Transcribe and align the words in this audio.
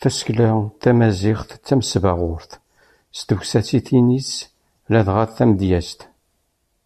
Tasekla 0.00 0.48
tamaziɣt 0.82 1.50
d 1.56 1.62
tamesbeɣrut 1.66 2.52
s 3.18 3.20
tewsatin-is 3.26 4.32
ladɣa 4.92 5.24
tamedyazt. 5.36 6.00